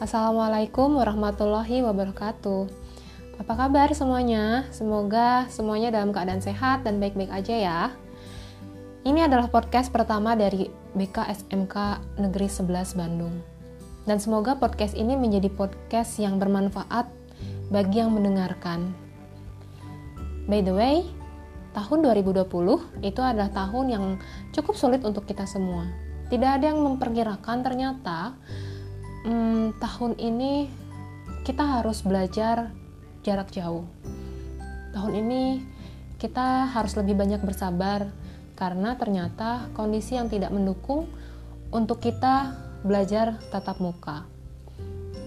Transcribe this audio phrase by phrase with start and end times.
[0.00, 2.72] Assalamualaikum warahmatullahi wabarakatuh.
[3.36, 4.64] Apa kabar semuanya?
[4.72, 7.80] Semoga semuanya dalam keadaan sehat dan baik-baik aja ya.
[9.04, 13.44] Ini adalah podcast pertama dari BKSMK Negeri 11 Bandung.
[14.08, 17.04] Dan semoga podcast ini menjadi podcast yang bermanfaat
[17.68, 18.96] bagi yang mendengarkan.
[20.48, 21.04] By the way,
[21.76, 22.48] tahun 2020
[23.04, 24.04] itu adalah tahun yang
[24.56, 25.84] cukup sulit untuk kita semua.
[26.32, 28.40] Tidak ada yang memperkirakan ternyata
[29.24, 30.68] hmm, tahun ini
[31.44, 32.72] kita harus belajar
[33.24, 33.84] jarak jauh.
[34.90, 35.60] Tahun ini
[36.20, 38.12] kita harus lebih banyak bersabar
[38.56, 41.08] karena ternyata kondisi yang tidak mendukung
[41.72, 44.28] untuk kita belajar tatap muka.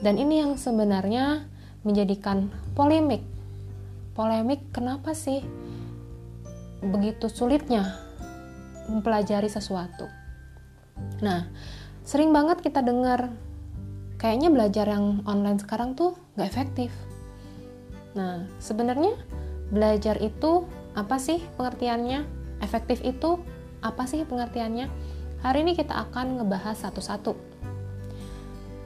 [0.03, 1.47] Dan ini yang sebenarnya
[1.81, 3.23] menjadikan polemik.
[4.13, 5.41] Polemik kenapa sih
[6.83, 7.97] begitu sulitnya
[8.91, 10.05] mempelajari sesuatu?
[11.23, 11.47] Nah,
[12.03, 13.31] sering banget kita dengar
[14.23, 16.95] kayaknya belajar yang online sekarang tuh gak efektif.
[18.15, 19.19] Nah, sebenarnya
[19.67, 20.63] belajar itu
[20.95, 22.23] apa sih pengertiannya?
[22.63, 23.43] Efektif itu
[23.83, 24.87] apa sih pengertiannya?
[25.43, 27.35] Hari ini kita akan ngebahas satu-satu.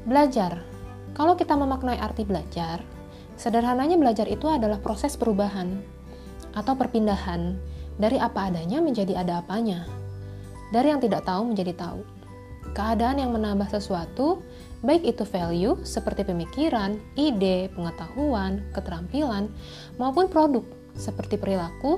[0.10, 0.66] Belajar.
[1.14, 2.82] Kalau kita memaknai arti belajar,
[3.38, 5.78] sederhananya belajar itu adalah proses perubahan
[6.58, 7.62] atau perpindahan
[8.02, 9.86] dari apa adanya menjadi ada apanya.
[10.74, 12.02] Dari yang tidak tahu menjadi tahu.
[12.74, 14.42] Keadaan yang menambah sesuatu
[14.86, 19.50] baik itu value seperti pemikiran, ide, pengetahuan, keterampilan,
[19.98, 20.62] maupun produk
[20.94, 21.98] seperti perilaku,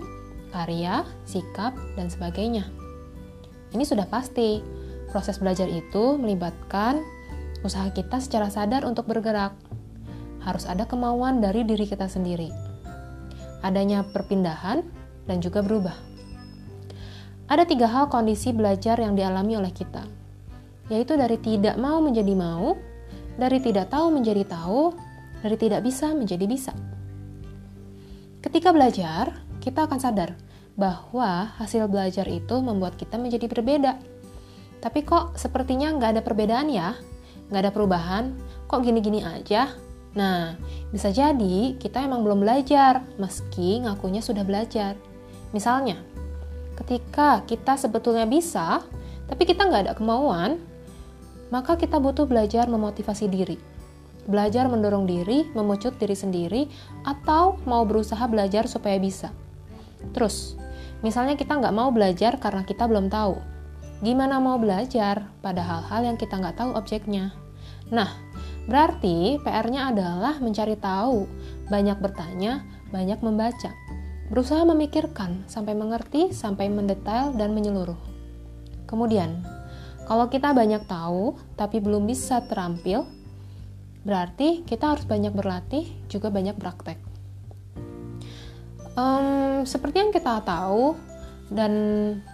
[0.51, 2.67] karya, sikap, dan sebagainya.
[3.75, 4.63] Ini sudah pasti,
[5.11, 7.03] proses belajar itu melibatkan
[7.61, 9.53] usaha kita secara sadar untuk bergerak.
[10.39, 12.47] Harus ada kemauan dari diri kita sendiri.
[13.59, 14.87] Adanya perpindahan
[15.27, 15.95] dan juga berubah.
[17.51, 20.28] Ada tiga hal kondisi belajar yang dialami oleh kita
[20.89, 22.75] yaitu dari tidak mau menjadi mau,
[23.37, 24.93] dari tidak tahu menjadi tahu,
[25.45, 26.73] dari tidak bisa menjadi bisa.
[28.43, 30.35] Ketika belajar, kita akan sadar
[30.79, 33.99] bahwa hasil belajar itu membuat kita menjadi berbeda.
[34.79, 36.95] Tapi kok sepertinya nggak ada perbedaan ya?
[37.51, 38.23] Nggak ada perubahan?
[38.71, 39.75] Kok gini-gini aja?
[40.15, 40.55] Nah,
[40.89, 44.95] bisa jadi kita emang belum belajar, meski ngakunya sudah belajar.
[45.51, 45.99] Misalnya,
[46.79, 48.81] ketika kita sebetulnya bisa,
[49.27, 50.57] tapi kita nggak ada kemauan,
[51.49, 53.57] maka kita butuh belajar memotivasi diri.
[54.29, 56.61] Belajar mendorong diri, memucut diri sendiri,
[57.01, 59.33] atau mau berusaha belajar supaya bisa.
[60.13, 60.53] Terus,
[61.01, 63.37] misalnya kita nggak mau belajar karena kita belum tahu.
[64.05, 67.35] Gimana mau belajar pada hal-hal yang kita nggak tahu objeknya?
[67.89, 68.07] Nah,
[68.69, 71.25] berarti PR-nya adalah mencari tahu,
[71.67, 73.73] banyak bertanya, banyak membaca.
[74.29, 77.97] Berusaha memikirkan sampai mengerti, sampai mendetail dan menyeluruh.
[78.85, 79.41] Kemudian,
[80.09, 83.05] kalau kita banyak tahu tapi belum bisa terampil,
[84.01, 86.97] berarti kita harus banyak berlatih, juga banyak praktek.
[88.97, 90.97] Um, seperti yang kita tahu
[91.53, 91.73] dan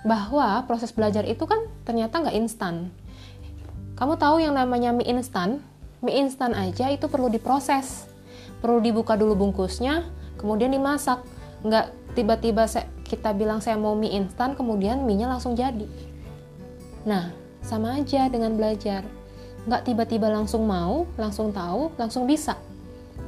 [0.07, 2.95] bahwa proses belajar itu kan ternyata nggak instan.
[3.99, 5.59] Kamu tahu yang namanya mie instan?
[5.99, 8.07] Mie instan aja itu perlu diproses,
[8.63, 10.07] perlu dibuka dulu bungkusnya,
[10.39, 11.27] kemudian dimasak.
[11.59, 12.71] Nggak tiba-tiba
[13.03, 15.91] kita bilang saya mau mie instan, kemudian mie-nya langsung jadi.
[17.03, 19.01] Nah, sama aja dengan belajar.
[19.65, 22.53] Nggak tiba-tiba langsung mau, langsung tahu, langsung bisa.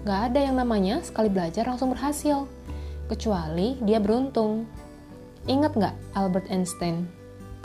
[0.05, 2.45] Nggak ada yang namanya sekali belajar langsung berhasil.
[3.09, 4.69] Kecuali dia beruntung.
[5.49, 7.09] Ingat nggak Albert Einstein?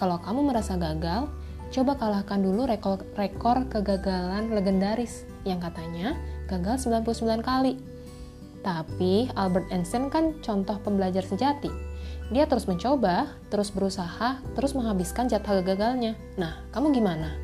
[0.00, 1.28] Kalau kamu merasa gagal,
[1.68, 6.16] coba kalahkan dulu rekor, rekor kegagalan legendaris yang katanya
[6.48, 7.76] gagal 99 kali.
[8.64, 11.91] Tapi Albert Einstein kan contoh pembelajar sejati
[12.32, 16.16] dia terus mencoba, terus berusaha, terus menghabiskan jatah gagalnya.
[16.40, 17.36] Nah, kamu gimana?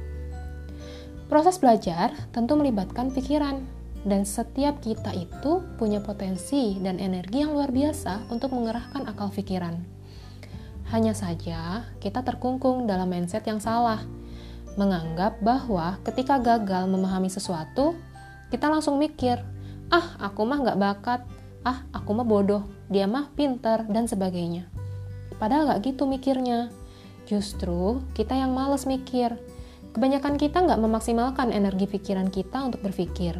[1.28, 3.60] Proses belajar tentu melibatkan pikiran,
[4.08, 9.76] dan setiap kita itu punya potensi dan energi yang luar biasa untuk mengerahkan akal pikiran.
[10.88, 14.00] Hanya saja, kita terkungkung dalam mindset yang salah,
[14.80, 17.92] menganggap bahwa ketika gagal memahami sesuatu,
[18.48, 19.36] kita langsung mikir,
[19.92, 21.20] ah aku mah nggak bakat,
[21.66, 24.66] ah aku mah bodoh, dia mah pinter, dan sebagainya.
[25.38, 26.70] Padahal nggak gitu mikirnya.
[27.28, 29.38] Justru kita yang males mikir.
[29.94, 33.38] Kebanyakan kita nggak memaksimalkan energi pikiran kita untuk berpikir.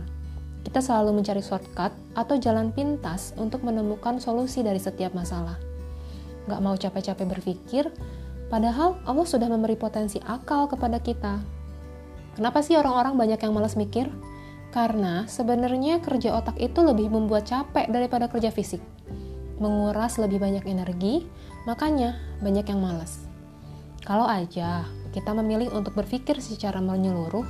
[0.62, 5.56] Kita selalu mencari shortcut atau jalan pintas untuk menemukan solusi dari setiap masalah.
[6.50, 7.85] Nggak mau capek-capek berpikir,
[8.53, 11.41] padahal Allah sudah memberi potensi akal kepada kita.
[12.37, 14.12] Kenapa sih orang-orang banyak yang males mikir?
[14.69, 18.81] Karena sebenarnya kerja otak itu lebih membuat capek daripada kerja fisik.
[19.59, 21.26] Menguras lebih banyak energi,
[21.69, 23.29] Makanya banyak yang malas.
[24.00, 27.44] Kalau aja kita memilih untuk berpikir secara menyeluruh,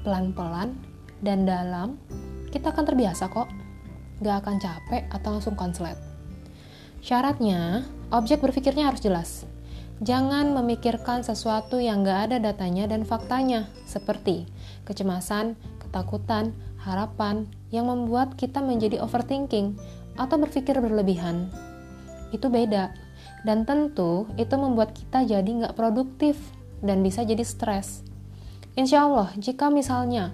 [0.00, 0.72] pelan-pelan,
[1.20, 2.00] dan dalam,
[2.48, 3.52] kita akan terbiasa kok.
[4.24, 5.96] Gak akan capek atau langsung konslet.
[7.04, 9.44] Syaratnya, objek berpikirnya harus jelas.
[10.00, 14.48] Jangan memikirkan sesuatu yang gak ada datanya dan faktanya, seperti
[14.88, 15.56] kecemasan,
[15.90, 19.74] ketakutan, harapan yang membuat kita menjadi overthinking
[20.14, 21.50] atau berpikir berlebihan.
[22.30, 22.94] Itu beda,
[23.42, 26.38] dan tentu itu membuat kita jadi gak produktif
[26.80, 28.06] dan bisa jadi stres.
[28.78, 30.30] Insya Allah, jika misalnya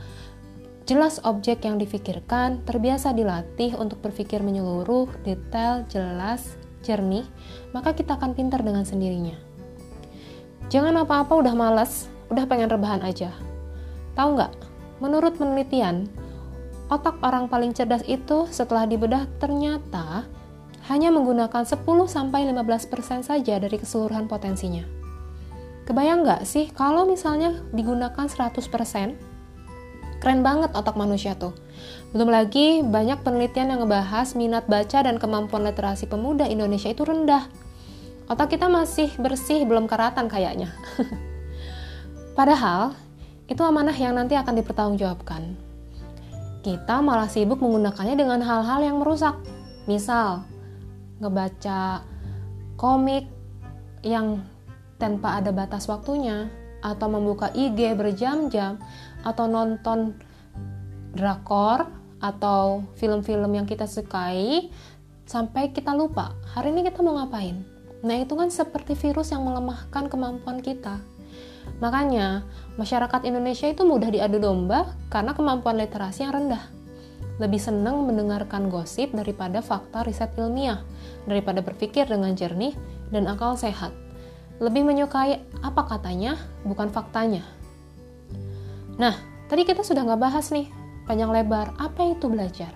[0.84, 7.24] jelas objek yang difikirkan, terbiasa dilatih untuk berpikir menyeluruh, detail, jelas, jernih,
[7.72, 9.34] maka kita akan pintar dengan sendirinya.
[10.70, 13.34] Jangan apa-apa udah males, udah pengen rebahan aja.
[14.14, 14.65] Tahu nggak?
[15.02, 16.08] Menurut penelitian,
[16.88, 20.24] otak orang paling cerdas itu setelah dibedah ternyata
[20.86, 24.86] hanya menggunakan 10-15% saja dari keseluruhan potensinya.
[25.86, 28.58] Kebayang nggak sih kalau misalnya digunakan 100%?
[30.16, 31.52] Keren banget otak manusia tuh.
[32.10, 37.46] Belum lagi banyak penelitian yang ngebahas minat baca dan kemampuan literasi pemuda Indonesia itu rendah
[38.26, 40.74] Otak kita masih bersih, belum karatan kayaknya.
[42.38, 42.98] Padahal,
[43.46, 45.54] itu amanah yang nanti akan dipertanggungjawabkan.
[46.66, 49.38] Kita malah sibuk menggunakannya dengan hal-hal yang merusak.
[49.86, 50.42] Misal,
[51.22, 52.02] ngebaca
[52.74, 53.30] komik
[54.02, 54.42] yang
[54.98, 56.50] tanpa ada batas waktunya,
[56.82, 58.82] atau membuka IG berjam-jam,
[59.22, 60.18] atau nonton
[61.14, 61.86] drakor,
[62.18, 64.74] atau film-film yang kita sukai,
[65.26, 67.76] sampai kita lupa hari ini kita mau ngapain
[68.06, 71.02] Nah, itu kan seperti virus yang melemahkan kemampuan kita.
[71.76, 72.48] Makanya,
[72.80, 76.64] masyarakat Indonesia itu mudah diadu domba karena kemampuan literasi yang rendah.
[77.36, 80.80] Lebih senang mendengarkan gosip daripada fakta riset ilmiah,
[81.28, 82.72] daripada berpikir dengan jernih
[83.12, 83.92] dan akal sehat.
[84.56, 87.44] Lebih menyukai apa katanya, bukan faktanya.
[88.96, 89.12] Nah,
[89.52, 90.72] tadi kita sudah nggak bahas nih,
[91.04, 92.72] panjang lebar, apa itu belajar.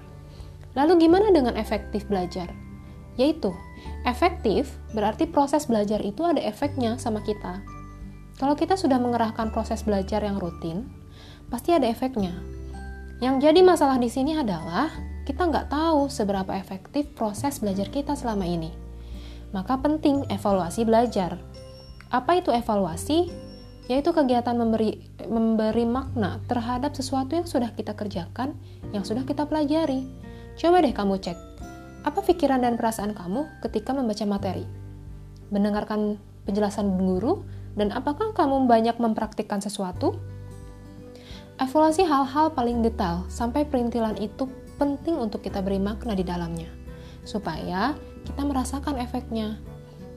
[0.76, 2.52] Lalu gimana dengan efektif belajar?
[3.16, 3.56] Yaitu,
[4.04, 7.79] efektif berarti proses belajar itu ada efeknya sama kita.
[8.40, 10.88] Kalau kita sudah mengerahkan proses belajar yang rutin,
[11.52, 12.32] pasti ada efeknya.
[13.20, 14.88] Yang jadi masalah di sini adalah
[15.28, 18.72] kita nggak tahu seberapa efektif proses belajar kita selama ini.
[19.52, 21.36] Maka penting evaluasi belajar.
[22.08, 23.28] Apa itu evaluasi?
[23.92, 28.56] Yaitu kegiatan memberi, memberi makna terhadap sesuatu yang sudah kita kerjakan,
[28.96, 30.08] yang sudah kita pelajari.
[30.56, 31.36] Coba deh kamu cek,
[32.00, 34.64] apa pikiran dan perasaan kamu ketika membaca materi?
[35.52, 36.16] Mendengarkan
[36.48, 37.44] penjelasan guru
[37.78, 40.18] dan apakah kamu banyak mempraktikkan sesuatu?
[41.60, 44.48] Evaluasi hal-hal paling detail sampai perintilan itu
[44.80, 46.72] penting untuk kita beri makna di dalamnya,
[47.22, 47.92] supaya
[48.24, 49.60] kita merasakan efeknya.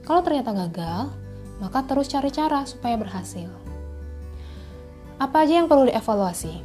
[0.08, 1.12] Kalau ternyata gagal,
[1.60, 3.52] maka terus cari cara supaya berhasil.
[5.20, 6.64] Apa aja yang perlu dievaluasi?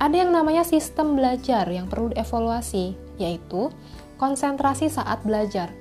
[0.00, 3.70] Ada yang namanya sistem belajar yang perlu dievaluasi, yaitu
[4.18, 5.72] konsentrasi saat belajar.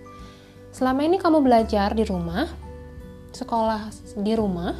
[0.69, 2.45] Selama ini kamu belajar di rumah,
[3.39, 3.87] sekolah
[4.19, 4.75] di rumah,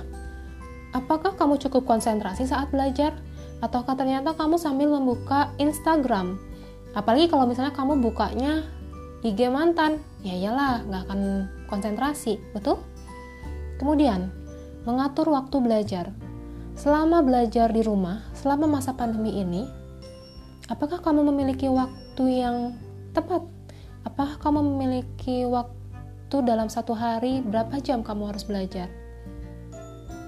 [0.92, 3.16] apakah kamu cukup konsentrasi saat belajar?
[3.64, 6.40] Ataukah ternyata kamu sambil membuka Instagram?
[6.96, 8.68] Apalagi kalau misalnya kamu bukanya
[9.24, 11.22] IG mantan, ya iyalah, nggak akan
[11.68, 12.80] konsentrasi, betul?
[13.80, 14.32] Kemudian,
[14.88, 16.12] mengatur waktu belajar.
[16.80, 19.68] Selama belajar di rumah, selama masa pandemi ini,
[20.72, 22.80] apakah kamu memiliki waktu yang
[23.12, 23.44] tepat.
[24.08, 25.76] Apakah kamu memiliki waktu
[26.30, 28.86] dalam satu hari berapa jam kamu harus belajar?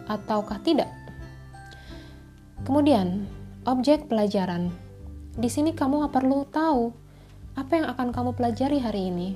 [0.10, 0.90] Ataukah tidak?
[2.66, 3.30] Kemudian,
[3.70, 4.74] objek pelajaran.
[5.38, 6.90] Di sini kamu perlu tahu
[7.54, 9.30] apa yang akan kamu pelajari hari ini.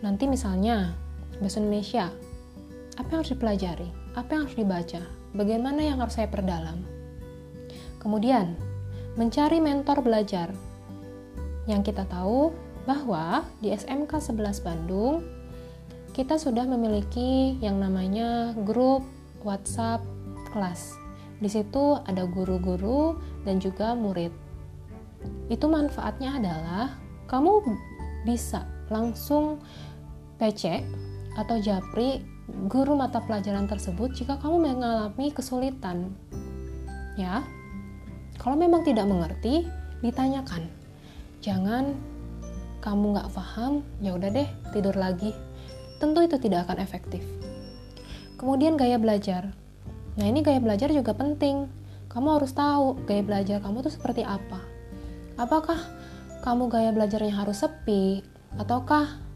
[0.00, 0.96] Nanti misalnya,
[1.36, 2.08] bahasa Indonesia,
[2.96, 3.88] apa yang harus dipelajari?
[4.16, 5.02] Apa yang harus dibaca?
[5.36, 6.80] Bagaimana yang harus saya perdalam?
[8.00, 8.56] Kemudian,
[9.20, 10.52] mencari mentor belajar
[11.68, 12.52] yang kita tahu
[12.86, 15.26] bahwa di SMK 11 Bandung
[16.14, 19.04] kita sudah memiliki yang namanya grup
[19.44, 20.00] WhatsApp
[20.54, 20.96] kelas.
[21.36, 24.32] Di situ ada guru-guru dan juga murid.
[25.52, 26.96] Itu manfaatnya adalah
[27.28, 27.60] kamu
[28.24, 29.60] bisa langsung
[30.40, 30.80] PC
[31.36, 32.24] atau japri
[32.70, 36.16] guru mata pelajaran tersebut jika kamu mengalami kesulitan.
[37.20, 37.44] Ya,
[38.40, 39.68] kalau memang tidak mengerti,
[40.00, 40.86] ditanyakan
[41.44, 41.92] jangan
[42.80, 45.32] kamu nggak paham ya udah deh tidur lagi
[46.00, 47.24] tentu itu tidak akan efektif
[48.36, 49.52] kemudian gaya belajar
[50.16, 51.68] nah ini gaya belajar juga penting
[52.08, 54.60] kamu harus tahu gaya belajar kamu tuh seperti apa
[55.36, 55.78] apakah
[56.40, 58.22] kamu gaya belajarnya harus sepi
[58.56, 59.26] ataukah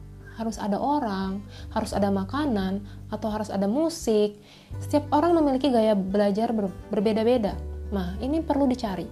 [0.40, 1.44] harus ada orang,
[1.76, 2.80] harus ada makanan,
[3.12, 4.40] atau harus ada musik.
[4.80, 7.52] Setiap orang memiliki gaya belajar ber berbeda-beda.
[7.92, 9.04] Nah, ini perlu dicari.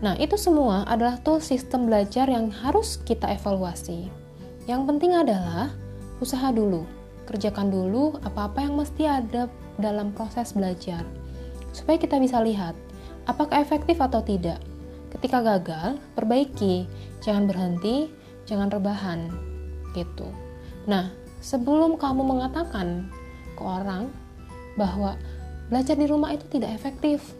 [0.00, 4.08] Nah, itu semua adalah tool sistem belajar yang harus kita evaluasi.
[4.64, 5.74] Yang penting adalah
[6.22, 6.86] usaha dulu,
[7.26, 11.02] kerjakan dulu apa-apa yang mesti ada dalam proses belajar,
[11.74, 12.78] supaya kita bisa lihat
[13.26, 14.58] apakah efektif atau tidak.
[15.12, 16.88] Ketika gagal, perbaiki,
[17.20, 18.08] jangan berhenti,
[18.48, 19.28] jangan rebahan,
[19.92, 20.24] gitu.
[20.88, 21.12] Nah,
[21.44, 23.12] sebelum kamu mengatakan
[23.54, 24.08] ke orang
[24.74, 25.20] bahwa
[25.68, 27.36] belajar di rumah itu tidak efektif,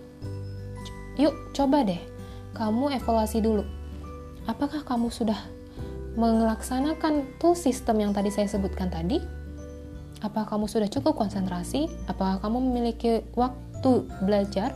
[1.17, 2.12] yuk coba deh
[2.53, 3.65] kamu evaluasi dulu.
[4.45, 5.39] Apakah kamu sudah
[6.17, 9.21] melaksanakan tool system yang tadi saya sebutkan tadi?
[10.23, 11.91] Apakah kamu sudah cukup konsentrasi?
[12.07, 14.71] Apakah kamu memiliki waktu belajar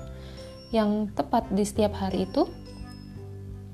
[0.74, 2.48] yang tepat di setiap hari itu?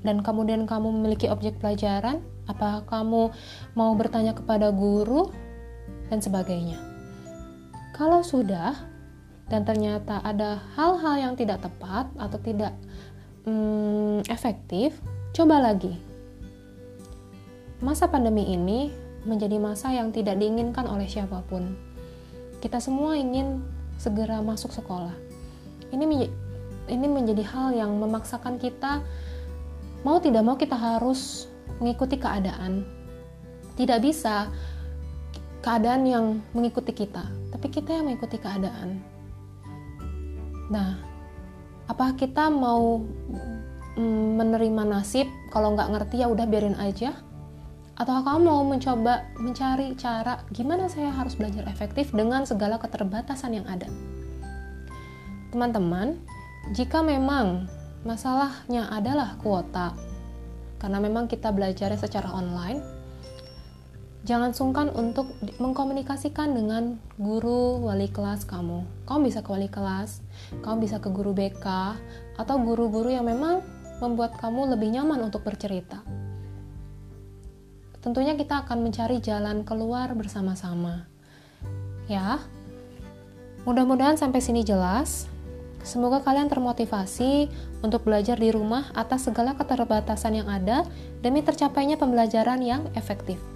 [0.03, 2.21] Dan kemudian kamu memiliki objek pelajaran?
[2.45, 3.31] Apakah kamu
[3.73, 5.31] mau bertanya kepada guru?
[6.11, 6.77] Dan sebagainya.
[7.95, 8.75] Kalau sudah,
[9.47, 12.75] dan ternyata ada hal-hal yang tidak tepat atau tidak
[13.47, 14.95] hmm, efektif,
[15.35, 15.95] coba lagi.
[17.83, 18.91] Masa pandemi ini
[19.23, 21.75] menjadi masa yang tidak diinginkan oleh siapa pun.
[22.63, 23.59] Kita semua ingin
[23.99, 25.15] segera masuk sekolah.
[25.91, 26.27] Ini
[26.91, 28.99] ini menjadi hal yang memaksakan kita
[30.03, 31.47] mau tidak mau kita harus
[31.79, 32.83] mengikuti keadaan.
[33.79, 34.51] Tidak bisa
[35.63, 38.99] keadaan yang mengikuti kita, tapi kita yang mengikuti keadaan.
[40.67, 40.99] Nah,
[41.87, 43.03] apa kita mau
[43.99, 45.27] mm, menerima nasib?
[45.51, 47.15] Kalau nggak ngerti ya udah biarin aja.
[47.93, 53.67] Atau kamu mau mencoba mencari cara gimana saya harus belajar efektif dengan segala keterbatasan yang
[53.69, 53.85] ada?
[55.53, 56.17] Teman-teman
[56.73, 57.69] jika memang
[58.01, 59.93] masalahnya adalah kuota
[60.81, 63.02] karena memang kita belajarnya secara online
[64.23, 69.03] Jangan sungkan untuk mengkomunikasikan dengan guru wali kelas kamu.
[69.03, 70.23] Kamu bisa ke wali kelas,
[70.63, 71.67] kamu bisa ke guru BK,
[72.39, 73.59] atau guru-guru yang memang
[73.99, 75.99] membuat kamu lebih nyaman untuk bercerita.
[77.99, 81.03] Tentunya kita akan mencari jalan keluar bersama-sama.
[82.07, 82.39] Ya,
[83.67, 85.27] mudah-mudahan sampai sini jelas.
[85.83, 87.51] Semoga kalian termotivasi
[87.83, 90.87] untuk belajar di rumah atas segala keterbatasan yang ada
[91.19, 93.52] demi tercapainya pembelajaran yang efektif.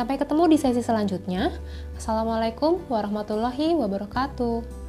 [0.00, 1.52] Sampai ketemu di sesi selanjutnya.
[1.92, 4.79] Assalamualaikum warahmatullahi wabarakatuh.